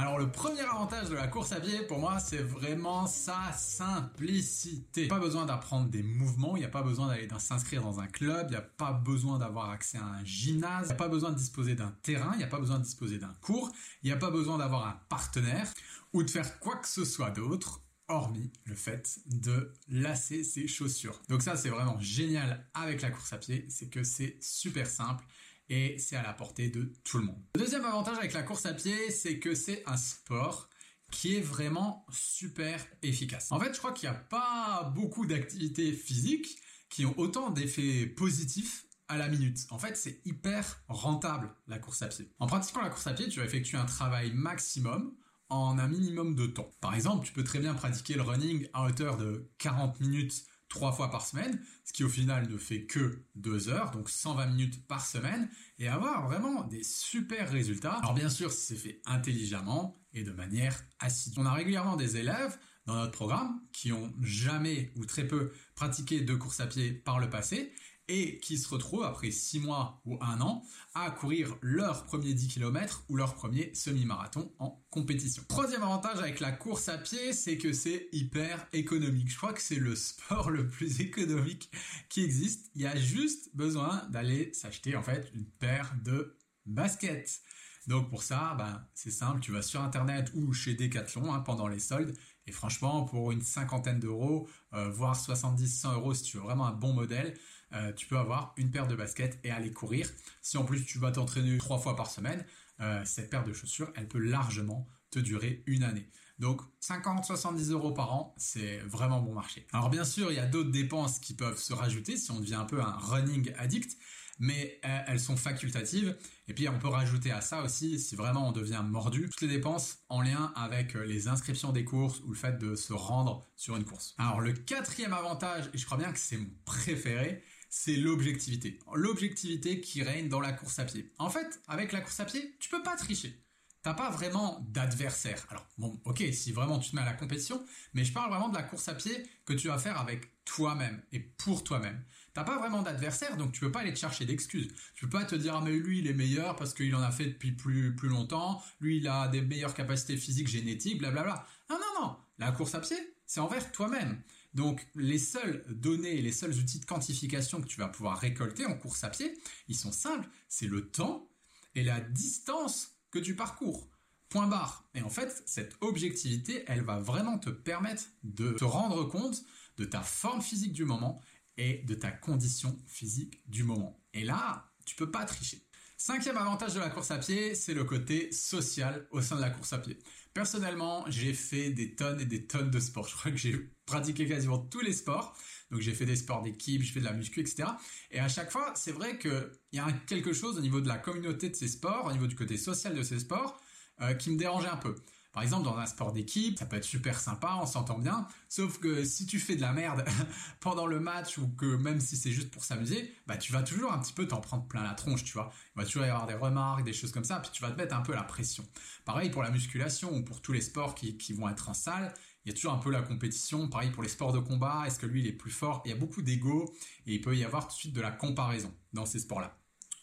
Alors 0.00 0.18
le 0.18 0.32
premier 0.32 0.62
avantage 0.62 1.10
de 1.10 1.14
la 1.14 1.26
course 1.26 1.52
à 1.52 1.60
pied 1.60 1.82
pour 1.82 1.98
moi 1.98 2.20
c'est 2.20 2.38
vraiment 2.40 3.06
sa 3.06 3.52
simplicité. 3.52 5.08
Pas 5.08 5.18
besoin 5.18 5.44
d'apprendre 5.44 5.90
des 5.90 6.02
mouvements, 6.02 6.56
il 6.56 6.60
n'y 6.60 6.64
a 6.64 6.70
pas 6.70 6.82
besoin 6.82 7.08
d'aller 7.08 7.28
s'inscrire 7.38 7.82
dans 7.82 8.00
un 8.00 8.06
club, 8.06 8.46
il 8.48 8.52
n'y 8.52 8.56
a 8.56 8.62
pas 8.62 8.94
besoin 8.94 9.38
d'avoir 9.38 9.68
accès 9.68 9.98
à 9.98 10.06
un 10.06 10.24
gymnase, 10.24 10.84
il 10.84 10.86
n'y 10.86 10.92
a 10.92 10.96
pas 10.96 11.08
besoin 11.08 11.32
de 11.32 11.36
disposer 11.36 11.74
d'un 11.74 11.94
terrain, 12.02 12.30
il 12.32 12.38
n'y 12.38 12.44
a 12.44 12.46
pas 12.46 12.58
besoin 12.58 12.78
de 12.78 12.84
disposer 12.84 13.18
d'un 13.18 13.34
cours, 13.42 13.70
il 14.02 14.06
n'y 14.06 14.12
a 14.12 14.16
pas 14.16 14.30
besoin 14.30 14.56
d'avoir 14.56 14.86
un 14.86 14.98
partenaire 15.10 15.70
ou 16.14 16.22
de 16.22 16.30
faire 16.30 16.58
quoi 16.60 16.76
que 16.76 16.88
ce 16.88 17.04
soit 17.04 17.30
d'autre 17.30 17.82
hormis 18.08 18.50
le 18.64 18.74
fait 18.74 19.18
de 19.26 19.70
lasser 19.90 20.44
ses 20.44 20.66
chaussures. 20.66 21.20
Donc 21.28 21.42
ça 21.42 21.56
c'est 21.56 21.68
vraiment 21.68 22.00
génial 22.00 22.66
avec 22.72 23.02
la 23.02 23.10
course 23.10 23.34
à 23.34 23.36
pied, 23.36 23.66
c'est 23.68 23.90
que 23.90 24.02
c'est 24.02 24.38
super 24.40 24.86
simple 24.86 25.26
et 25.70 25.96
c'est 25.98 26.16
à 26.16 26.22
la 26.22 26.34
portée 26.34 26.68
de 26.68 26.92
tout 27.04 27.18
le 27.18 27.24
monde. 27.24 27.42
Le 27.54 27.60
deuxième 27.60 27.84
avantage 27.84 28.18
avec 28.18 28.34
la 28.34 28.42
course 28.42 28.66
à 28.66 28.74
pied, 28.74 29.10
c'est 29.10 29.38
que 29.38 29.54
c'est 29.54 29.82
un 29.86 29.96
sport 29.96 30.68
qui 31.10 31.36
est 31.36 31.40
vraiment 31.40 32.04
super 32.10 32.84
efficace. 33.02 33.50
En 33.50 33.58
fait, 33.58 33.72
je 33.72 33.78
crois 33.78 33.92
qu'il 33.92 34.08
n'y 34.08 34.14
a 34.14 34.18
pas 34.18 34.92
beaucoup 34.94 35.26
d'activités 35.26 35.92
physiques 35.92 36.58
qui 36.88 37.06
ont 37.06 37.18
autant 37.18 37.50
d'effets 37.50 38.06
positifs 38.06 38.86
à 39.08 39.16
la 39.16 39.28
minute. 39.28 39.58
En 39.70 39.78
fait, 39.78 39.96
c'est 39.96 40.20
hyper 40.24 40.82
rentable 40.88 41.54
la 41.66 41.78
course 41.78 42.02
à 42.02 42.08
pied. 42.08 42.30
En 42.38 42.46
pratiquant 42.46 42.80
la 42.80 42.90
course 42.90 43.06
à 43.06 43.12
pied, 43.12 43.28
tu 43.28 43.40
vas 43.40 43.46
effectuer 43.46 43.76
un 43.76 43.84
travail 43.84 44.32
maximum 44.32 45.14
en 45.48 45.78
un 45.78 45.88
minimum 45.88 46.36
de 46.36 46.46
temps. 46.46 46.70
Par 46.80 46.94
exemple, 46.94 47.26
tu 47.26 47.32
peux 47.32 47.42
très 47.42 47.58
bien 47.58 47.74
pratiquer 47.74 48.14
le 48.14 48.22
running 48.22 48.68
à 48.72 48.84
hauteur 48.84 49.16
de 49.16 49.50
40 49.58 50.00
minutes 50.00 50.44
trois 50.70 50.92
fois 50.92 51.10
par 51.10 51.26
semaine, 51.26 51.60
ce 51.84 51.92
qui 51.92 52.04
au 52.04 52.08
final 52.08 52.48
ne 52.48 52.56
fait 52.56 52.86
que 52.86 53.22
deux 53.34 53.68
heures, 53.68 53.90
donc 53.90 54.08
120 54.08 54.46
minutes 54.46 54.86
par 54.86 55.04
semaine, 55.04 55.50
et 55.78 55.88
avoir 55.88 56.26
vraiment 56.26 56.62
des 56.62 56.82
super 56.82 57.50
résultats. 57.50 57.94
Alors 57.94 58.14
bien 58.14 58.30
sûr, 58.30 58.50
c'est 58.50 58.76
fait 58.76 59.02
intelligemment 59.04 60.00
et 60.14 60.24
de 60.24 60.30
manière 60.30 60.82
assidue. 61.00 61.38
On 61.40 61.46
a 61.46 61.52
régulièrement 61.52 61.96
des 61.96 62.16
élèves 62.16 62.58
dans 62.90 62.96
notre 62.96 63.12
programme 63.12 63.60
qui 63.72 63.92
ont 63.92 64.12
jamais 64.20 64.90
ou 64.96 65.04
très 65.04 65.26
peu 65.26 65.52
pratiqué 65.74 66.20
de 66.20 66.34
course 66.34 66.60
à 66.60 66.66
pied 66.66 66.92
par 66.92 67.18
le 67.18 67.30
passé 67.30 67.72
et 68.08 68.40
qui 68.40 68.58
se 68.58 68.68
retrouvent 68.68 69.04
après 69.04 69.30
6 69.30 69.60
mois 69.60 70.02
ou 70.04 70.18
1 70.20 70.40
an 70.40 70.64
à 70.94 71.12
courir 71.12 71.56
leur 71.60 72.04
premier 72.04 72.34
10 72.34 72.48
km 72.48 73.04
ou 73.08 73.16
leur 73.16 73.36
premier 73.36 73.72
semi-marathon 73.72 74.52
en 74.58 74.84
compétition. 74.90 75.44
Troisième 75.46 75.84
avantage 75.84 76.18
avec 76.18 76.40
la 76.40 76.50
course 76.50 76.88
à 76.88 76.98
pied, 76.98 77.32
c'est 77.32 77.56
que 77.56 77.72
c'est 77.72 78.08
hyper 78.10 78.66
économique. 78.72 79.30
Je 79.30 79.36
crois 79.36 79.52
que 79.52 79.62
c'est 79.62 79.76
le 79.76 79.94
sport 79.94 80.50
le 80.50 80.68
plus 80.68 81.00
économique 81.00 81.70
qui 82.08 82.24
existe. 82.24 82.72
Il 82.74 82.82
y 82.82 82.86
a 82.86 82.96
juste 82.96 83.50
besoin 83.54 84.04
d'aller 84.10 84.52
s'acheter 84.52 84.96
en 84.96 85.02
fait 85.02 85.30
une 85.32 85.44
paire 85.44 85.94
de 86.02 86.36
baskets. 86.66 87.40
Donc 87.86 88.10
pour 88.10 88.22
ça, 88.22 88.54
ben, 88.58 88.86
c'est 88.94 89.10
simple, 89.10 89.40
tu 89.40 89.52
vas 89.52 89.62
sur 89.62 89.80
internet 89.80 90.30
ou 90.34 90.52
chez 90.52 90.74
Decathlon 90.74 91.32
hein, 91.32 91.40
pendant 91.40 91.66
les 91.66 91.78
soldes 91.78 92.14
et 92.46 92.52
franchement 92.52 93.04
pour 93.04 93.32
une 93.32 93.42
cinquantaine 93.42 94.00
d'euros, 94.00 94.48
euh, 94.74 94.90
voire 94.90 95.16
70-100 95.16 95.94
euros 95.94 96.14
si 96.14 96.22
tu 96.22 96.36
veux 96.36 96.42
vraiment 96.42 96.66
un 96.66 96.72
bon 96.72 96.92
modèle, 96.92 97.34
euh, 97.72 97.92
tu 97.92 98.06
peux 98.06 98.18
avoir 98.18 98.54
une 98.56 98.70
paire 98.70 98.86
de 98.86 98.96
baskets 98.96 99.38
et 99.44 99.50
aller 99.50 99.72
courir. 99.72 100.08
Si 100.42 100.56
en 100.56 100.64
plus 100.64 100.84
tu 100.84 100.98
vas 100.98 101.12
t'entraîner 101.12 101.56
trois 101.58 101.78
fois 101.78 101.96
par 101.96 102.10
semaine, 102.10 102.44
euh, 102.80 103.02
cette 103.04 103.30
paire 103.30 103.44
de 103.44 103.52
chaussures, 103.52 103.92
elle 103.94 104.08
peut 104.08 104.18
largement 104.18 104.86
te 105.10 105.18
durer 105.18 105.62
une 105.66 105.82
année. 105.82 106.08
Donc 106.38 106.62
50-70 106.80 107.70
euros 107.70 107.92
par 107.92 108.14
an, 108.14 108.34
c'est 108.38 108.78
vraiment 108.78 109.20
bon 109.20 109.34
marché. 109.34 109.66
Alors 109.72 109.90
bien 109.90 110.04
sûr, 110.04 110.32
il 110.32 110.36
y 110.36 110.40
a 110.40 110.46
d'autres 110.46 110.70
dépenses 110.70 111.18
qui 111.18 111.34
peuvent 111.34 111.58
se 111.58 111.74
rajouter 111.74 112.16
si 112.16 112.30
on 112.30 112.40
devient 112.40 112.54
un 112.54 112.64
peu 112.64 112.80
un 112.80 112.96
running 112.96 113.52
addict, 113.58 113.96
mais 114.40 114.80
euh, 114.84 114.98
elles 115.06 115.20
sont 115.20 115.36
facultatives. 115.36 116.16
Et 116.48 116.54
puis 116.54 116.68
on 116.68 116.78
peut 116.78 116.88
rajouter 116.88 117.30
à 117.30 117.40
ça 117.40 117.62
aussi, 117.62 118.00
si 118.00 118.16
vraiment 118.16 118.48
on 118.48 118.52
devient 118.52 118.82
mordu, 118.84 119.28
toutes 119.30 119.42
les 119.42 119.48
dépenses 119.48 119.98
en 120.08 120.22
lien 120.22 120.52
avec 120.56 120.96
euh, 120.96 121.04
les 121.04 121.28
inscriptions 121.28 121.70
des 121.70 121.84
courses 121.84 122.20
ou 122.24 122.30
le 122.30 122.36
fait 122.36 122.58
de 122.58 122.74
se 122.74 122.92
rendre 122.92 123.46
sur 123.54 123.76
une 123.76 123.84
course. 123.84 124.14
Alors 124.18 124.40
le 124.40 124.52
quatrième 124.52 125.12
avantage, 125.12 125.70
et 125.72 125.78
je 125.78 125.86
crois 125.86 125.98
bien 125.98 126.12
que 126.12 126.18
c'est 126.18 126.38
mon 126.38 126.50
préféré, 126.64 127.44
c'est 127.68 127.96
l'objectivité. 127.96 128.80
L'objectivité 128.94 129.80
qui 129.80 130.02
règne 130.02 130.28
dans 130.28 130.40
la 130.40 130.52
course 130.52 130.78
à 130.80 130.84
pied. 130.84 131.12
En 131.18 131.30
fait, 131.30 131.60
avec 131.68 131.92
la 131.92 132.00
course 132.00 132.18
à 132.18 132.24
pied, 132.24 132.56
tu 132.58 132.68
peux 132.68 132.82
pas 132.82 132.96
tricher. 132.96 133.38
T'as 133.82 133.94
pas 133.94 134.10
vraiment 134.10 134.64
d'adversaire. 134.68 135.46
Alors 135.48 135.66
bon, 135.78 135.98
ok, 136.04 136.22
si 136.32 136.52
vraiment 136.52 136.78
tu 136.78 136.90
te 136.90 136.96
mets 136.96 137.02
à 137.02 137.06
la 137.06 137.14
compétition, 137.14 137.64
mais 137.94 138.04
je 138.04 138.12
parle 138.12 138.30
vraiment 138.30 138.50
de 138.50 138.56
la 138.56 138.62
course 138.62 138.88
à 138.88 138.94
pied 138.94 139.26
que 139.46 139.54
tu 139.54 139.68
vas 139.68 139.78
faire 139.78 139.98
avec 139.98 140.28
toi-même 140.44 141.02
et 141.12 141.20
pour 141.20 141.64
toi-même. 141.64 142.02
T'as 142.34 142.44
pas 142.44 142.58
vraiment 142.58 142.82
d'adversaire, 142.82 143.36
donc 143.38 143.52
tu 143.52 143.60
peux 143.60 143.72
pas 143.72 143.80
aller 143.80 143.94
te 143.94 143.98
chercher 143.98 144.26
d'excuses. 144.26 144.68
Tu 144.94 145.06
peux 145.06 145.18
pas 145.18 145.24
te 145.24 145.34
dire 145.34 145.56
ah 145.56 145.62
mais 145.64 145.72
lui 145.72 146.00
il 146.00 146.08
est 146.08 146.14
meilleur 146.14 146.56
parce 146.56 146.74
qu'il 146.74 146.94
en 146.94 147.02
a 147.02 147.10
fait 147.10 147.26
depuis 147.26 147.52
plus 147.52 147.96
plus 147.96 148.08
longtemps, 148.10 148.62
lui 148.80 148.98
il 148.98 149.08
a 149.08 149.28
des 149.28 149.40
meilleures 149.40 149.74
capacités 149.74 150.16
physiques, 150.16 150.48
génétiques, 150.48 150.98
blablabla. 150.98 151.46
Non 151.70 151.78
non 151.78 152.02
non, 152.02 152.16
la 152.38 152.52
course 152.52 152.74
à 152.74 152.80
pied 152.80 152.98
c'est 153.26 153.40
envers 153.40 153.72
toi-même. 153.72 154.20
Donc 154.54 154.86
les 154.96 155.18
seules 155.18 155.64
données 155.68 156.18
et 156.18 156.22
les 156.22 156.32
seuls 156.32 156.52
outils 156.54 156.80
de 156.80 156.84
quantification 156.84 157.60
que 157.60 157.66
tu 157.66 157.78
vas 157.78 157.88
pouvoir 157.88 158.18
récolter 158.18 158.66
en 158.66 158.74
course 158.74 159.04
à 159.04 159.08
pied, 159.08 159.38
ils 159.68 159.76
sont 159.76 159.92
simples, 159.92 160.28
c'est 160.48 160.66
le 160.66 160.88
temps 160.88 161.28
et 161.76 161.84
la 161.84 162.00
distance 162.00 162.99
que 163.10 163.18
tu 163.18 163.36
parcours. 163.36 163.88
Point 164.28 164.46
barre. 164.46 164.88
Et 164.94 165.02
en 165.02 165.10
fait, 165.10 165.42
cette 165.46 165.76
objectivité, 165.80 166.64
elle 166.68 166.82
va 166.82 167.00
vraiment 167.00 167.38
te 167.38 167.50
permettre 167.50 168.04
de 168.22 168.52
te 168.52 168.64
rendre 168.64 169.04
compte 169.04 169.42
de 169.76 169.84
ta 169.84 170.02
forme 170.02 170.40
physique 170.40 170.72
du 170.72 170.84
moment 170.84 171.20
et 171.56 171.78
de 171.78 171.94
ta 171.94 172.10
condition 172.10 172.78
physique 172.86 173.42
du 173.48 173.64
moment. 173.64 174.00
Et 174.14 174.24
là, 174.24 174.72
tu 174.84 174.94
peux 174.94 175.10
pas 175.10 175.24
tricher. 175.24 175.62
Cinquième 176.02 176.38
avantage 176.38 176.72
de 176.72 176.80
la 176.80 176.88
course 176.88 177.10
à 177.10 177.18
pied, 177.18 177.54
c'est 177.54 177.74
le 177.74 177.84
côté 177.84 178.32
social 178.32 179.06
au 179.10 179.20
sein 179.20 179.36
de 179.36 179.42
la 179.42 179.50
course 179.50 179.74
à 179.74 179.78
pied. 179.78 179.98
Personnellement, 180.32 181.04
j'ai 181.08 181.34
fait 181.34 181.68
des 181.68 181.94
tonnes 181.94 182.18
et 182.22 182.24
des 182.24 182.46
tonnes 182.46 182.70
de 182.70 182.80
sports. 182.80 183.06
Je 183.06 183.14
crois 183.14 183.30
que 183.30 183.36
j'ai 183.36 183.70
pratiqué 183.84 184.26
quasiment 184.26 184.56
tous 184.56 184.80
les 184.80 184.94
sports. 184.94 185.36
Donc 185.70 185.82
j'ai 185.82 185.92
fait 185.92 186.06
des 186.06 186.16
sports 186.16 186.40
d'équipe, 186.40 186.80
j'ai 186.80 186.90
fait 186.90 187.00
de 187.00 187.04
la 187.04 187.12
muscu, 187.12 187.40
etc. 187.40 187.64
Et 188.10 188.18
à 188.18 188.28
chaque 188.28 188.50
fois, 188.50 188.72
c'est 188.76 188.92
vrai 188.92 189.18
qu'il 189.18 189.50
y 189.72 189.78
a 189.78 189.92
quelque 190.06 190.32
chose 190.32 190.56
au 190.56 190.62
niveau 190.62 190.80
de 190.80 190.88
la 190.88 190.96
communauté 190.96 191.50
de 191.50 191.54
ces 191.54 191.68
sports, 191.68 192.06
au 192.06 192.12
niveau 192.12 192.26
du 192.26 192.34
côté 192.34 192.56
social 192.56 192.94
de 192.94 193.02
ces 193.02 193.18
sports, 193.18 193.60
euh, 194.00 194.14
qui 194.14 194.30
me 194.30 194.38
dérangeait 194.38 194.68
un 194.68 194.78
peu. 194.78 194.94
Par 195.32 195.42
exemple, 195.42 195.64
dans 195.64 195.76
un 195.76 195.86
sport 195.86 196.12
d'équipe, 196.12 196.58
ça 196.58 196.66
peut 196.66 196.76
être 196.76 196.84
super 196.84 197.20
sympa, 197.20 197.58
on 197.62 197.66
s'entend 197.66 197.98
bien. 197.98 198.26
Sauf 198.48 198.78
que 198.78 199.04
si 199.04 199.26
tu 199.26 199.38
fais 199.38 199.54
de 199.54 199.60
la 199.60 199.72
merde 199.72 200.04
pendant 200.60 200.86
le 200.86 200.98
match 200.98 201.38
ou 201.38 201.48
que 201.48 201.76
même 201.76 202.00
si 202.00 202.16
c'est 202.16 202.32
juste 202.32 202.50
pour 202.50 202.64
s'amuser, 202.64 203.14
bah 203.26 203.36
tu 203.36 203.52
vas 203.52 203.62
toujours 203.62 203.92
un 203.92 203.98
petit 203.98 204.12
peu 204.12 204.26
t'en 204.26 204.40
prendre 204.40 204.66
plein 204.66 204.82
la 204.82 204.94
tronche, 204.94 205.22
tu 205.22 205.32
vois. 205.32 205.52
Il 205.76 205.80
va 205.80 205.84
toujours 205.84 206.04
y 206.04 206.08
avoir 206.08 206.26
des 206.26 206.34
remarques, 206.34 206.84
des 206.84 206.92
choses 206.92 207.12
comme 207.12 207.24
ça, 207.24 207.38
puis 207.38 207.50
tu 207.52 207.62
vas 207.62 207.70
te 207.70 207.76
mettre 207.76 207.94
un 207.94 208.02
peu 208.02 208.14
la 208.14 208.24
pression. 208.24 208.64
Pareil 209.04 209.30
pour 209.30 209.42
la 209.42 209.50
musculation 209.50 210.12
ou 210.16 210.24
pour 210.24 210.40
tous 210.40 210.52
les 210.52 210.60
sports 210.60 210.94
qui, 210.94 211.16
qui 211.16 211.32
vont 211.32 211.48
être 211.48 211.68
en 211.68 211.74
salle, 211.74 212.12
il 212.44 212.48
y 212.48 212.52
a 212.52 212.54
toujours 212.54 212.72
un 212.72 212.78
peu 212.78 212.90
la 212.90 213.02
compétition. 213.02 213.68
Pareil 213.68 213.90
pour 213.90 214.02
les 214.02 214.08
sports 214.08 214.32
de 214.32 214.38
combat, 214.38 214.84
est-ce 214.86 214.98
que 214.98 215.06
lui 215.06 215.20
il 215.20 215.26
est 215.26 215.32
plus 215.32 215.50
fort? 215.50 215.82
Il 215.84 215.90
y 215.90 215.94
a 215.94 215.96
beaucoup 215.96 216.22
d'ego 216.22 216.74
et 217.06 217.14
il 217.14 217.20
peut 217.20 217.36
y 217.36 217.44
avoir 217.44 217.68
tout 217.68 217.74
de 217.74 217.78
suite 217.78 217.92
de 217.92 218.00
la 218.00 218.10
comparaison 218.10 218.74
dans 218.92 219.06
ces 219.06 219.20
sports-là. 219.20 219.59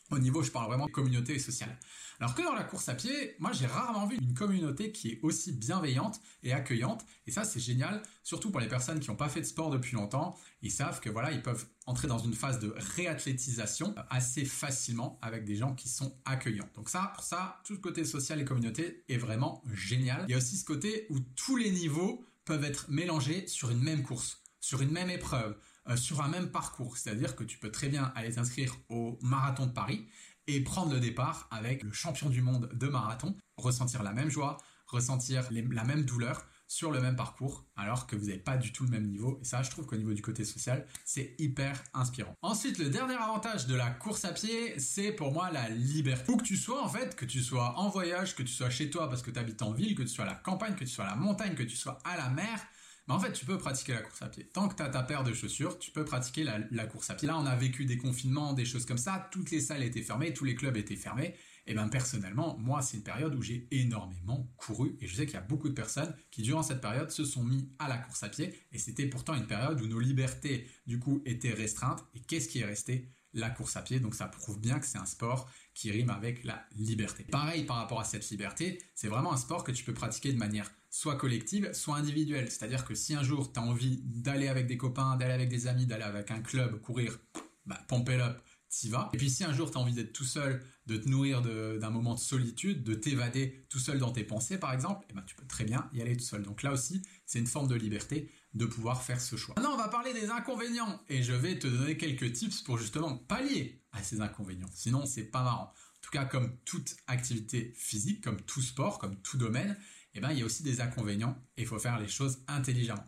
Au 0.09 0.19
niveau, 0.19 0.41
je 0.41 0.51
parle 0.51 0.67
vraiment 0.67 0.85
de 0.85 0.91
communauté 0.91 1.35
et 1.35 1.39
sociale. 1.39 1.77
Alors 2.19 2.33
que 2.33 2.41
dans 2.41 2.53
la 2.53 2.63
course 2.63 2.89
à 2.89 2.95
pied, 2.95 3.35
moi 3.39 3.51
j'ai 3.51 3.67
rarement 3.67 4.07
vu 4.07 4.17
une 4.17 4.33
communauté 4.33 4.91
qui 4.91 5.09
est 5.09 5.19
aussi 5.21 5.51
bienveillante 5.51 6.19
et 6.41 6.51
accueillante. 6.51 7.05
Et 7.27 7.31
ça 7.31 7.43
c'est 7.43 7.59
génial, 7.59 8.01
surtout 8.23 8.49
pour 8.49 8.59
les 8.59 8.67
personnes 8.67 8.99
qui 8.99 9.09
n'ont 9.09 9.15
pas 9.15 9.29
fait 9.29 9.41
de 9.41 9.45
sport 9.45 9.69
depuis 9.69 9.95
longtemps. 9.95 10.35
Ils 10.61 10.71
savent 10.71 10.99
que 10.99 11.09
voilà, 11.09 11.31
ils 11.31 11.43
peuvent 11.43 11.67
entrer 11.85 12.07
dans 12.07 12.17
une 12.17 12.33
phase 12.33 12.59
de 12.59 12.73
réathlétisation 12.95 13.93
assez 14.09 14.45
facilement 14.45 15.19
avec 15.21 15.45
des 15.45 15.55
gens 15.55 15.75
qui 15.75 15.89
sont 15.89 16.17
accueillants. 16.25 16.69
Donc 16.75 16.89
ça, 16.89 17.11
pour 17.13 17.23
ça, 17.23 17.61
tout 17.65 17.73
le 17.73 17.79
côté 17.79 18.03
social 18.03 18.39
et 18.41 18.45
communauté 18.45 19.03
est 19.09 19.17
vraiment 19.17 19.61
génial. 19.73 20.25
Il 20.27 20.31
y 20.31 20.35
a 20.35 20.37
aussi 20.37 20.57
ce 20.57 20.65
côté 20.65 21.05
où 21.09 21.19
tous 21.19 21.55
les 21.55 21.69
niveaux 21.69 22.25
peuvent 22.45 22.63
être 22.63 22.89
mélangés 22.89 23.45
sur 23.47 23.69
une 23.69 23.83
même 23.83 24.01
course, 24.01 24.41
sur 24.59 24.81
une 24.81 24.91
même 24.91 25.09
épreuve, 25.09 25.55
sur 25.95 26.21
un 26.21 26.27
même 26.27 26.51
parcours. 26.51 26.97
C'est-à-dire 26.97 27.35
que 27.35 27.43
tu 27.43 27.57
peux 27.57 27.71
très 27.71 27.89
bien 27.89 28.11
aller 28.15 28.33
t'inscrire 28.33 28.75
au 28.89 29.17
marathon 29.21 29.65
de 29.65 29.71
Paris 29.71 30.07
et 30.47 30.61
prendre 30.61 30.93
le 30.93 30.99
départ 30.99 31.47
avec 31.51 31.83
le 31.83 31.91
champion 31.91 32.29
du 32.29 32.41
monde 32.41 32.69
de 32.73 32.87
marathon, 32.87 33.35
ressentir 33.57 34.03
la 34.03 34.13
même 34.13 34.29
joie, 34.29 34.57
ressentir 34.87 35.47
la 35.51 35.83
même 35.83 36.03
douleur 36.03 36.45
sur 36.67 36.91
le 36.91 36.99
même 36.99 37.15
parcours 37.15 37.65
alors 37.75 38.07
que 38.07 38.15
vous 38.15 38.25
n'avez 38.25 38.39
pas 38.39 38.57
du 38.57 38.71
tout 38.71 38.83
le 38.83 38.89
même 38.89 39.07
niveau. 39.07 39.39
Et 39.41 39.45
ça, 39.45 39.63
je 39.63 39.69
trouve 39.69 39.85
qu'au 39.85 39.95
niveau 39.95 40.13
du 40.13 40.21
côté 40.21 40.43
social, 40.43 40.85
c'est 41.05 41.35
hyper 41.39 41.81
inspirant. 41.93 42.33
Ensuite, 42.41 42.77
le 42.77 42.89
dernier 42.89 43.15
avantage 43.15 43.67
de 43.67 43.75
la 43.75 43.89
course 43.89 44.25
à 44.25 44.33
pied, 44.33 44.77
c'est 44.79 45.11
pour 45.11 45.31
moi 45.31 45.49
la 45.51 45.69
liberté. 45.69 46.31
Où 46.31 46.37
que 46.37 46.43
tu 46.43 46.57
sois 46.57 46.83
en 46.83 46.89
fait, 46.89 47.15
que 47.15 47.25
tu 47.25 47.41
sois 47.41 47.77
en 47.77 47.89
voyage, 47.89 48.35
que 48.35 48.43
tu 48.43 48.53
sois 48.53 48.69
chez 48.69 48.89
toi 48.89 49.09
parce 49.09 49.21
que 49.21 49.31
tu 49.31 49.39
habites 49.39 49.61
en 49.61 49.71
ville, 49.71 49.95
que 49.95 50.03
tu 50.03 50.09
sois 50.09 50.25
à 50.25 50.27
la 50.27 50.35
campagne, 50.35 50.75
que 50.75 50.83
tu 50.83 50.91
sois 50.91 51.05
à 51.05 51.09
la 51.09 51.15
montagne, 51.15 51.55
que 51.55 51.63
tu 51.63 51.75
sois 51.75 51.99
à 52.03 52.17
la 52.17 52.29
mer, 52.29 52.59
mais 53.07 53.13
en 53.13 53.19
fait, 53.19 53.31
tu 53.31 53.45
peux 53.45 53.57
pratiquer 53.57 53.93
la 53.93 54.01
course 54.01 54.21
à 54.21 54.27
pied. 54.27 54.45
Tant 54.53 54.67
que 54.67 54.75
tu 54.75 54.83
as 54.83 54.89
ta 54.89 55.03
paire 55.03 55.23
de 55.23 55.33
chaussures, 55.33 55.79
tu 55.79 55.91
peux 55.91 56.03
pratiquer 56.03 56.43
la, 56.43 56.59
la, 56.71 56.85
course 56.85 57.09
à 57.09 57.15
pied. 57.15 57.27
Là, 57.27 57.37
on 57.37 57.45
a 57.45 57.55
vécu 57.55 57.85
des 57.85 57.97
confinements, 57.97 58.53
des 58.53 58.65
choses 58.65 58.85
comme 58.85 58.97
ça. 58.97 59.29
Toutes 59.31 59.51
les 59.51 59.61
salles 59.61 59.83
étaient 59.83 60.01
fermées, 60.01 60.33
tous 60.33 60.43
les 60.43 60.55
clubs 60.55 60.75
étaient 60.75 60.95
fermés. 60.95 61.35
Et 61.67 61.73
bien 61.73 61.89
personnellement, 61.89 62.57
moi, 62.57 62.81
c'est 62.81 62.97
une 62.97 63.03
période 63.03 63.35
où 63.35 63.41
j'ai 63.41 63.67
énormément 63.71 64.49
couru. 64.55 64.95
Et 65.01 65.07
je 65.07 65.15
sais 65.15 65.25
qu'il 65.25 65.35
y 65.35 65.37
a 65.37 65.41
beaucoup 65.41 65.67
de 65.67 65.73
personnes 65.73 66.15
qui, 66.31 66.41
durant 66.41 66.63
cette 66.63 66.81
période, 66.81 67.11
se 67.11 67.25
sont 67.25 67.43
mis 67.43 67.69
à 67.77 67.89
la 67.89 67.97
course 67.97 68.23
à 68.23 68.29
pied. 68.29 68.53
Et 68.71 68.77
c'était 68.77 69.07
pourtant 69.07 69.35
une 69.35 69.47
période 69.47 69.79
où 69.81 69.87
nos 69.87 69.99
libertés, 69.99 70.69
du 70.85 70.99
coup, 70.99 71.21
étaient 71.25 71.53
restreintes. 71.53 72.05
Et 72.15 72.21
qu'est-ce 72.21 72.47
qui 72.47 72.59
est 72.59 72.65
resté? 72.65 73.11
La 73.39 73.49
course 73.49 73.75
à 73.75 73.81
pied. 73.81 73.99
Donc 73.99 74.15
ça 74.15 74.25
prouve 74.27 74.59
bien 74.59 74.79
que 74.79 74.85
c'est 74.85 74.97
un 74.97 75.05
sport 75.05 75.49
qui 75.73 75.91
rime 75.91 76.09
avec 76.09 76.43
la 76.43 76.65
liberté. 76.75 77.23
Pareil 77.23 77.65
par 77.65 77.77
rapport 77.77 77.99
à 77.99 78.03
cette 78.03 78.29
liberté, 78.29 78.81
c'est 78.95 79.07
vraiment 79.07 79.33
un 79.33 79.37
sport 79.37 79.63
que 79.63 79.71
tu 79.71 79.83
peux 79.83 79.93
pratiquer 79.93 80.33
de 80.33 80.37
manière 80.37 80.71
soit 80.89 81.15
collective, 81.15 81.71
soit 81.73 81.95
individuelle. 81.95 82.49
C'est-à-dire 82.49 82.85
que 82.85 82.95
si 82.95 83.13
un 83.13 83.23
jour 83.23 83.51
tu 83.51 83.59
as 83.59 83.63
envie 83.63 84.01
d'aller 84.03 84.47
avec 84.47 84.67
des 84.67 84.77
copains, 84.77 85.15
d'aller 85.17 85.33
avec 85.33 85.49
des 85.49 85.67
amis, 85.67 85.85
d'aller 85.85 86.03
avec 86.03 86.31
un 86.31 86.41
club, 86.41 86.81
courir, 86.81 87.19
bah, 87.65 87.79
pump 87.87 88.09
it 88.09 88.19
up, 88.19 88.41
t'y 88.69 88.89
vas. 88.89 89.09
Et 89.13 89.17
puis 89.17 89.29
si 89.29 89.43
un 89.43 89.53
jour 89.53 89.71
tu 89.71 89.77
as 89.77 89.81
envie 89.81 89.93
d'être 89.93 90.13
tout 90.13 90.23
seul, 90.23 90.63
de 90.85 90.97
te 90.97 91.07
nourrir 91.07 91.41
d'un 91.41 91.89
moment 91.89 92.15
de 92.15 92.19
solitude, 92.19 92.83
de 92.83 92.93
t'évader 92.93 93.65
tout 93.69 93.79
seul 93.79 93.99
dans 93.99 94.11
tes 94.11 94.23
pensées 94.23 94.57
par 94.57 94.73
exemple, 94.73 95.05
eh 95.09 95.13
ben, 95.13 95.23
tu 95.25 95.35
peux 95.35 95.45
très 95.45 95.63
bien 95.63 95.89
y 95.93 96.01
aller 96.01 96.15
tout 96.15 96.23
seul. 96.23 96.43
Donc 96.43 96.63
là 96.63 96.71
aussi, 96.71 97.01
c'est 97.25 97.39
une 97.39 97.47
forme 97.47 97.67
de 97.67 97.75
liberté 97.75 98.31
de 98.53 98.65
pouvoir 98.65 99.03
faire 99.03 99.21
ce 99.21 99.35
choix. 99.35 99.55
Maintenant, 99.57 99.73
on 99.73 99.77
va 99.77 99.87
parler 99.87 100.13
des 100.13 100.29
inconvénients 100.29 101.01
et 101.09 101.23
je 101.23 101.33
vais 101.33 101.59
te 101.59 101.67
donner 101.67 101.97
quelques 101.97 102.33
tips 102.33 102.61
pour 102.61 102.77
justement 102.77 103.17
pallier 103.17 103.81
à 103.91 104.03
ces 104.03 104.21
inconvénients. 104.21 104.69
Sinon, 104.73 105.05
c'est 105.05 105.25
pas 105.25 105.43
marrant. 105.43 105.73
En 105.73 106.01
tout 106.01 106.11
cas, 106.11 106.25
comme 106.25 106.55
toute 106.65 106.95
activité 107.07 107.73
physique, 107.75 108.23
comme 108.23 108.41
tout 108.41 108.61
sport, 108.61 108.97
comme 108.99 109.15
tout 109.21 109.37
domaine, 109.37 109.77
eh 110.13 110.19
ben, 110.19 110.31
il 110.31 110.39
y 110.39 110.41
a 110.41 110.45
aussi 110.45 110.63
des 110.63 110.81
inconvénients 110.81 111.37
et 111.57 111.61
il 111.63 111.67
faut 111.67 111.79
faire 111.79 111.99
les 111.99 112.07
choses 112.07 112.39
intelligemment. 112.47 113.05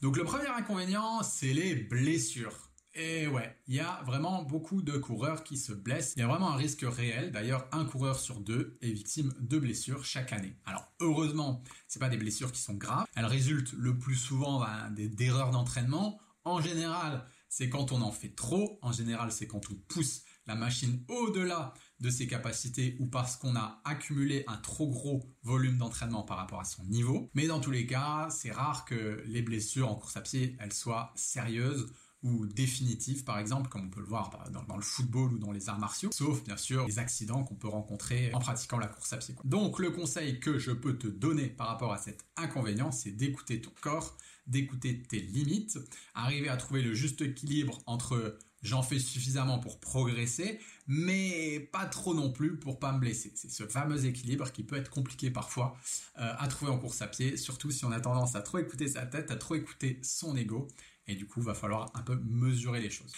Donc 0.00 0.16
le 0.16 0.24
premier 0.24 0.48
inconvénient, 0.48 1.22
c'est 1.22 1.52
les 1.52 1.74
blessures. 1.74 2.71
Et 2.94 3.26
ouais, 3.26 3.56
il 3.66 3.74
y 3.74 3.80
a 3.80 4.02
vraiment 4.04 4.42
beaucoup 4.42 4.82
de 4.82 4.98
coureurs 4.98 5.44
qui 5.44 5.56
se 5.56 5.72
blessent. 5.72 6.12
Il 6.16 6.20
y 6.20 6.22
a 6.22 6.26
vraiment 6.26 6.50
un 6.50 6.56
risque 6.56 6.84
réel. 6.86 7.32
D'ailleurs, 7.32 7.66
un 7.72 7.86
coureur 7.86 8.20
sur 8.20 8.40
deux 8.40 8.76
est 8.82 8.92
victime 8.92 9.32
de 9.40 9.58
blessures 9.58 10.04
chaque 10.04 10.32
année. 10.32 10.58
Alors, 10.66 10.92
heureusement, 11.00 11.62
c'est 11.88 12.00
pas 12.00 12.10
des 12.10 12.18
blessures 12.18 12.52
qui 12.52 12.60
sont 12.60 12.74
graves. 12.74 13.06
Elles 13.14 13.24
résultent 13.24 13.72
le 13.72 13.98
plus 13.98 14.16
souvent 14.16 14.60
ben, 14.60 14.90
d'erreurs 14.90 15.52
d'entraînement. 15.52 16.20
En 16.44 16.60
général, 16.60 17.24
c'est 17.48 17.70
quand 17.70 17.92
on 17.92 18.02
en 18.02 18.12
fait 18.12 18.34
trop. 18.34 18.78
En 18.82 18.92
général, 18.92 19.32
c'est 19.32 19.46
quand 19.46 19.70
on 19.70 19.74
pousse 19.88 20.22
la 20.46 20.54
machine 20.54 21.02
au-delà 21.08 21.72
de 22.00 22.10
ses 22.10 22.26
capacités 22.26 22.96
ou 22.98 23.06
parce 23.06 23.36
qu'on 23.36 23.56
a 23.56 23.80
accumulé 23.84 24.44
un 24.48 24.56
trop 24.56 24.88
gros 24.88 25.22
volume 25.44 25.78
d'entraînement 25.78 26.24
par 26.24 26.36
rapport 26.36 26.60
à 26.60 26.64
son 26.64 26.84
niveau. 26.84 27.30
Mais 27.34 27.46
dans 27.46 27.60
tous 27.60 27.70
les 27.70 27.86
cas, 27.86 28.28
c'est 28.30 28.50
rare 28.50 28.84
que 28.84 29.22
les 29.26 29.40
blessures 29.40 29.88
en 29.88 29.94
course 29.94 30.16
à 30.16 30.20
pied, 30.20 30.56
elles 30.60 30.72
soient 30.72 31.12
sérieuses 31.14 31.92
ou 32.22 32.46
définitive, 32.46 33.24
par 33.24 33.38
exemple, 33.38 33.68
comme 33.68 33.86
on 33.86 33.90
peut 33.90 34.00
le 34.00 34.06
voir 34.06 34.30
dans, 34.68 34.76
le 34.76 34.82
football 34.82 35.32
ou 35.32 35.38
dans 35.38 35.52
les 35.52 35.68
arts 35.68 35.78
martiaux, 35.78 36.10
sauf 36.12 36.42
bien 36.44 36.56
sûr 36.56 36.86
les 36.86 36.98
accidents 36.98 37.42
qu'on 37.42 37.54
peut 37.54 37.68
rencontrer 37.68 38.30
en 38.32 38.38
pratiquant 38.38 38.78
la 38.78 38.86
course 38.86 39.12
à 39.12 39.16
pied. 39.16 39.34
Donc 39.44 39.78
le 39.78 39.90
conseil 39.90 40.38
que 40.38 40.58
je 40.58 40.70
peux 40.70 40.96
te 40.96 41.08
donner 41.08 41.48
par 41.48 41.66
rapport 41.66 41.92
à 41.92 41.98
cet 41.98 42.24
inconvénient, 42.36 42.92
c'est 42.92 43.10
d'écouter 43.10 43.60
ton 43.60 43.72
corps, 43.80 44.16
d'écouter 44.46 45.02
tes 45.02 45.20
limites, 45.20 45.78
arriver 46.14 46.48
à 46.48 46.56
trouver 46.56 46.82
le 46.82 46.94
juste 46.94 47.22
équilibre 47.22 47.80
entre 47.86 48.38
j'en 48.62 48.82
fais 48.82 48.98
suffisamment 48.98 49.58
pour 49.58 49.80
progresser, 49.80 50.60
mais 50.86 51.60
pas 51.72 51.86
trop 51.86 52.14
non 52.14 52.30
plus 52.30 52.56
pour 52.56 52.78
pas 52.78 52.92
me 52.92 52.98
blesser. 52.98 53.32
C'est 53.34 53.50
ce 53.50 53.64
fameux 53.64 54.06
équilibre 54.06 54.50
qui 54.52 54.62
peut 54.62 54.76
être 54.76 54.90
compliqué 54.90 55.30
parfois 55.30 55.76
euh, 56.18 56.32
à 56.38 56.48
trouver 56.48 56.70
en 56.70 56.78
course 56.78 57.02
à 57.02 57.08
pied, 57.08 57.36
surtout 57.36 57.70
si 57.70 57.84
on 57.84 57.92
a 57.92 58.00
tendance 58.00 58.36
à 58.36 58.40
trop 58.40 58.58
écouter 58.58 58.88
sa 58.88 59.04
tête, 59.04 59.30
à 59.30 59.36
trop 59.36 59.56
écouter 59.56 59.98
son 60.02 60.36
ego. 60.36 60.68
Et 61.06 61.14
du 61.14 61.26
coup, 61.26 61.40
va 61.40 61.54
falloir 61.54 61.90
un 61.94 62.02
peu 62.02 62.16
mesurer 62.24 62.80
les 62.80 62.90
choses. 62.90 63.12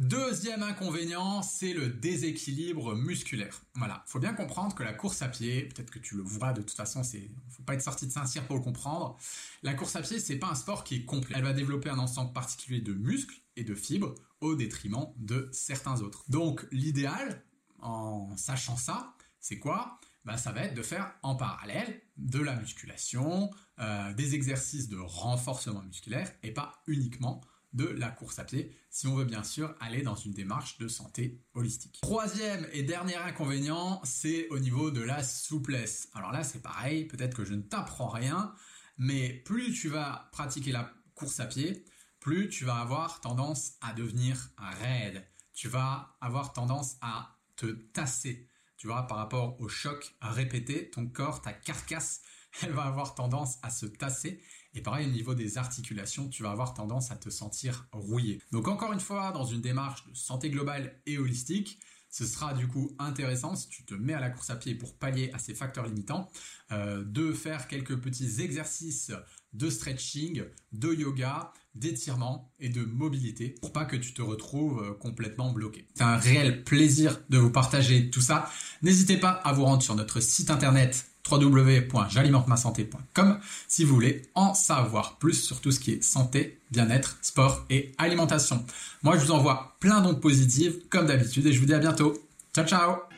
Deuxième 0.00 0.62
inconvénient, 0.62 1.42
c'est 1.42 1.74
le 1.74 1.88
déséquilibre 1.88 2.94
musculaire. 2.94 3.60
Voilà, 3.74 4.02
faut 4.06 4.18
bien 4.18 4.32
comprendre 4.32 4.74
que 4.74 4.82
la 4.82 4.94
course 4.94 5.20
à 5.20 5.28
pied, 5.28 5.64
peut-être 5.64 5.90
que 5.90 5.98
tu 5.98 6.16
le 6.16 6.22
vois 6.22 6.54
de 6.54 6.62
toute 6.62 6.74
façon, 6.74 7.02
c'est 7.02 7.30
faut 7.50 7.62
pas 7.64 7.74
être 7.74 7.82
sorti 7.82 8.06
de 8.06 8.10
Saint-Cyr 8.10 8.46
pour 8.46 8.56
le 8.56 8.62
comprendre. 8.62 9.18
La 9.62 9.74
course 9.74 9.96
à 9.96 10.00
pied, 10.00 10.18
c'est 10.18 10.38
pas 10.38 10.48
un 10.48 10.54
sport 10.54 10.84
qui 10.84 10.96
est 10.96 11.04
complet. 11.04 11.34
Elle 11.36 11.44
va 11.44 11.52
développer 11.52 11.90
un 11.90 11.98
ensemble 11.98 12.32
particulier 12.32 12.80
de 12.80 12.94
muscles 12.94 13.36
et 13.56 13.64
de 13.64 13.74
fibres 13.74 14.14
au 14.40 14.54
détriment 14.54 15.08
de 15.18 15.50
certains 15.52 16.00
autres. 16.00 16.24
Donc 16.30 16.66
l'idéal, 16.72 17.44
en 17.80 18.34
sachant 18.38 18.78
ça, 18.78 19.14
c'est 19.38 19.58
quoi? 19.58 20.00
Ben, 20.24 20.38
ça 20.38 20.52
va 20.52 20.62
être 20.62 20.74
de 20.74 20.82
faire 20.82 21.12
en 21.22 21.34
parallèle 21.34 22.00
de 22.20 22.38
la 22.38 22.54
musculation, 22.54 23.50
euh, 23.78 24.12
des 24.14 24.34
exercices 24.34 24.88
de 24.88 24.98
renforcement 24.98 25.82
musculaire 25.82 26.30
et 26.42 26.52
pas 26.52 26.82
uniquement 26.86 27.40
de 27.72 27.86
la 27.86 28.10
course 28.10 28.38
à 28.38 28.44
pied 28.44 28.76
si 28.90 29.06
on 29.06 29.14
veut 29.14 29.24
bien 29.24 29.44
sûr 29.44 29.74
aller 29.80 30.02
dans 30.02 30.16
une 30.16 30.32
démarche 30.32 30.78
de 30.78 30.88
santé 30.88 31.40
holistique. 31.54 32.00
Troisième 32.02 32.66
et 32.72 32.82
dernier 32.82 33.16
inconvénient, 33.16 34.00
c'est 34.04 34.48
au 34.48 34.58
niveau 34.58 34.90
de 34.90 35.00
la 35.00 35.22
souplesse. 35.22 36.08
Alors 36.14 36.32
là 36.32 36.42
c'est 36.42 36.62
pareil, 36.62 37.04
peut-être 37.04 37.36
que 37.36 37.44
je 37.44 37.54
ne 37.54 37.62
t'apprends 37.62 38.08
rien, 38.08 38.52
mais 38.98 39.30
plus 39.30 39.72
tu 39.72 39.88
vas 39.88 40.28
pratiquer 40.32 40.72
la 40.72 40.92
course 41.14 41.40
à 41.40 41.46
pied, 41.46 41.84
plus 42.18 42.48
tu 42.48 42.64
vas 42.64 42.76
avoir 42.76 43.20
tendance 43.20 43.72
à 43.80 43.92
devenir 43.92 44.50
raide. 44.58 45.24
Tu 45.54 45.68
vas 45.68 46.16
avoir 46.20 46.52
tendance 46.52 46.96
à 47.00 47.36
te 47.56 47.66
tasser 47.66 48.49
tu 48.80 48.86
vois, 48.86 49.06
par 49.06 49.18
rapport 49.18 49.60
au 49.60 49.68
choc 49.68 50.14
répété, 50.22 50.88
ton 50.88 51.06
corps, 51.06 51.42
ta 51.42 51.52
carcasse, 51.52 52.22
elle 52.62 52.72
va 52.72 52.84
avoir 52.84 53.14
tendance 53.14 53.58
à 53.62 53.68
se 53.68 53.84
tasser. 53.84 54.40
Et 54.72 54.80
pareil, 54.80 55.06
au 55.06 55.10
niveau 55.10 55.34
des 55.34 55.58
articulations, 55.58 56.30
tu 56.30 56.42
vas 56.42 56.50
avoir 56.50 56.72
tendance 56.72 57.10
à 57.10 57.16
te 57.16 57.28
sentir 57.28 57.86
rouillé. 57.92 58.40
Donc 58.52 58.68
encore 58.68 58.94
une 58.94 59.00
fois, 59.00 59.32
dans 59.32 59.44
une 59.44 59.60
démarche 59.60 60.08
de 60.08 60.14
santé 60.14 60.48
globale 60.48 60.98
et 61.04 61.18
holistique, 61.18 61.78
ce 62.08 62.24
sera 62.24 62.54
du 62.54 62.68
coup 62.68 62.96
intéressant 62.98 63.54
si 63.54 63.68
tu 63.68 63.84
te 63.84 63.92
mets 63.92 64.14
à 64.14 64.20
la 64.20 64.30
course 64.30 64.48
à 64.48 64.56
pied 64.56 64.74
pour 64.74 64.96
pallier 64.96 65.30
à 65.34 65.38
ces 65.38 65.54
facteurs 65.54 65.86
limitants, 65.86 66.30
euh, 66.72 67.04
de 67.04 67.34
faire 67.34 67.68
quelques 67.68 68.00
petits 68.00 68.40
exercices 68.40 69.12
de 69.52 69.68
stretching, 69.68 70.42
de 70.72 70.94
yoga, 70.94 71.52
d'étirement 71.74 72.50
et 72.58 72.68
de 72.68 72.84
mobilité 72.84 73.54
pour 73.60 73.72
pas 73.72 73.84
que 73.84 73.96
tu 73.96 74.12
te 74.12 74.22
retrouves 74.22 74.82
euh, 74.82 74.92
complètement 74.92 75.52
bloqué. 75.52 75.86
C'est 75.94 76.02
un 76.02 76.16
réel 76.16 76.64
plaisir 76.64 77.20
de 77.30 77.38
vous 77.38 77.50
partager 77.50 78.10
tout 78.10 78.20
ça. 78.20 78.50
N'hésitez 78.82 79.16
pas 79.16 79.30
à 79.30 79.52
vous 79.52 79.64
rendre 79.64 79.82
sur 79.82 79.94
notre 79.94 80.20
site 80.20 80.50
internet 80.50 81.06
www.j'alimentemassanté.com 81.30 83.38
si 83.68 83.84
vous 83.84 83.94
voulez 83.94 84.22
en 84.34 84.54
savoir 84.54 85.18
plus 85.18 85.34
sur 85.34 85.60
tout 85.60 85.70
ce 85.70 85.78
qui 85.80 85.92
est 85.92 86.02
santé, 86.02 86.58
bien-être, 86.70 87.18
sport 87.22 87.66
et 87.70 87.92
alimentation. 87.98 88.64
Moi, 89.02 89.18
je 89.18 89.24
vous 89.24 89.32
envoie 89.32 89.76
plein 89.80 90.00
d'ondes 90.00 90.20
positives 90.20 90.78
comme 90.88 91.06
d'habitude 91.06 91.46
et 91.46 91.52
je 91.52 91.60
vous 91.60 91.66
dis 91.66 91.74
à 91.74 91.78
bientôt. 91.78 92.14
Ciao 92.54 92.66
ciao 92.66 93.09